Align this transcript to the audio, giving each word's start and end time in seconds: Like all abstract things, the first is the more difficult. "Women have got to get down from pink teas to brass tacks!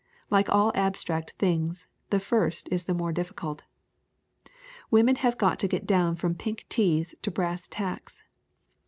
Like 0.31 0.49
all 0.49 0.71
abstract 0.73 1.35
things, 1.37 1.85
the 2.09 2.19
first 2.19 2.67
is 2.71 2.85
the 2.85 2.95
more 2.95 3.11
difficult. 3.11 3.65
"Women 4.89 5.17
have 5.17 5.37
got 5.37 5.59
to 5.59 5.67
get 5.67 5.85
down 5.85 6.15
from 6.15 6.33
pink 6.33 6.65
teas 6.69 7.13
to 7.21 7.29
brass 7.29 7.67
tacks! 7.67 8.23